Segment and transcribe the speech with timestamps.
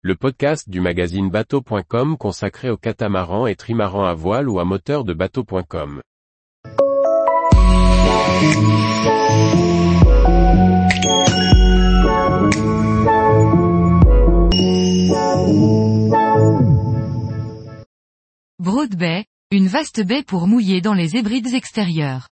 [0.00, 5.02] le podcast du magazine bateau.com consacré aux catamarans et trimarans à voile ou à moteur
[5.02, 6.02] de bateau.com.
[18.60, 22.28] Broad Bay, une vaste baie pour mouiller dans les hébrides extérieures.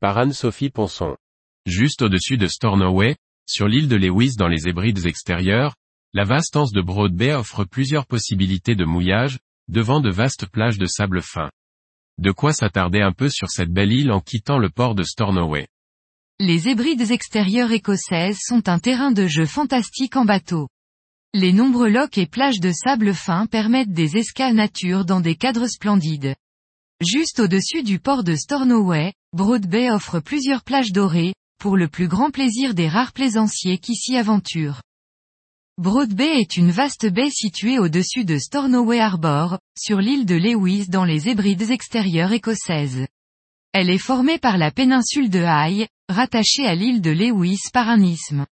[0.00, 1.16] Par Anne-Sophie Ponson.
[1.64, 3.14] Juste au-dessus de Stornoway,
[3.46, 5.76] sur l'île de Lewis dans les hébrides extérieures,
[6.14, 10.78] la vaste anse de Broad Bay offre plusieurs possibilités de mouillage, devant de vastes plages
[10.78, 11.50] de sable fin.
[12.18, 15.68] De quoi s'attarder un peu sur cette belle île en quittant le port de Stornoway.
[16.40, 20.68] Les hébrides extérieures écossaises sont un terrain de jeu fantastique en bateau.
[21.34, 25.68] Les nombreux lochs et plages de sable fin permettent des escales nature dans des cadres
[25.68, 26.34] splendides.
[27.04, 32.08] Juste au-dessus du port de Stornoway, Broad Bay offre plusieurs plages dorées, pour le plus
[32.08, 34.80] grand plaisir des rares plaisanciers qui s'y aventurent.
[35.78, 40.88] Broad Bay est une vaste baie située au-dessus de Stornoway Harbour, sur l'île de Lewis
[40.88, 43.06] dans les Hébrides extérieures écossaises.
[43.72, 48.00] Elle est formée par la péninsule de High, rattachée à l'île de Lewis par un
[48.00, 48.44] isthme.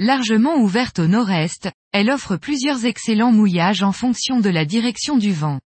[0.00, 5.30] Largement ouverte au nord-est, elle offre plusieurs excellents mouillages en fonction de la direction du
[5.30, 5.60] vent.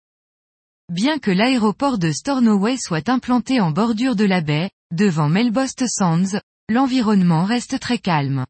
[0.93, 6.39] Bien que l'aéroport de Stornoway soit implanté en bordure de la baie, devant Melbost Sands,
[6.69, 8.45] l'environnement reste très calme.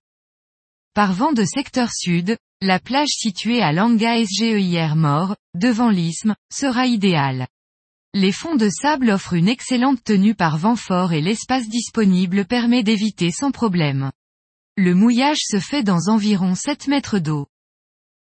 [0.93, 6.87] Par vent de secteur sud, la plage située à Langa SGEIR Mort, devant l'isthme, sera
[6.87, 7.47] idéale.
[8.13, 12.83] Les fonds de sable offrent une excellente tenue par vent fort et l'espace disponible permet
[12.83, 14.11] d'éviter sans problème.
[14.77, 17.47] Le mouillage se fait dans environ 7 mètres d'eau.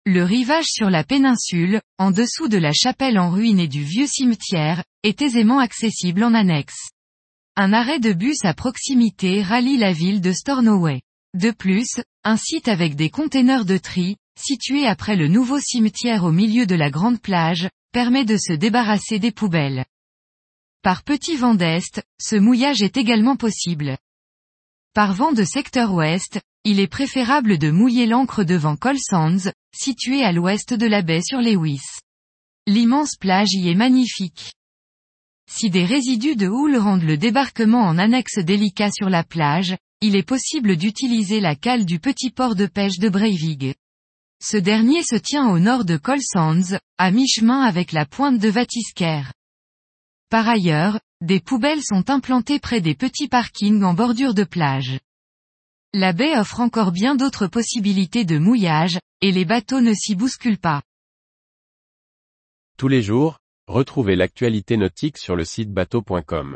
[0.06, 4.08] Le rivage sur la péninsule, en dessous de la chapelle en ruine et du vieux
[4.08, 6.92] cimetière, est aisément accessible en annexe.
[7.58, 11.02] Un arrêt de bus à proximité rallie la ville de Stornoway.
[11.36, 16.32] De plus, un site avec des containers de tri, situé après le nouveau cimetière au
[16.32, 19.84] milieu de la grande plage, permet de se débarrasser des poubelles.
[20.82, 23.98] Par petit vent d'est, ce mouillage est également possible.
[24.94, 30.24] Par vent de secteur ouest, il est préférable de mouiller l'ancre devant Col Sands, situé
[30.24, 31.84] à l'ouest de la baie sur Lewis.
[32.66, 34.54] L'immense plage y est magnifique.
[35.52, 40.16] Si des résidus de houle rendent le débarquement en annexe délicat sur la plage, il
[40.16, 43.76] est possible d'utiliser la cale du petit port de pêche de Breivik.
[44.42, 48.50] Ce dernier se tient au nord de Col Sands, à mi-chemin avec la pointe de
[48.50, 49.24] Vatisker.
[50.30, 55.00] Par ailleurs, des poubelles sont implantées près des petits parkings en bordure de plage.
[55.94, 60.60] La baie offre encore bien d'autres possibilités de mouillage, et les bateaux ne s'y bousculent
[60.60, 60.82] pas.
[62.78, 66.56] Tous les jours, retrouvez l'actualité nautique sur le site bateau.com.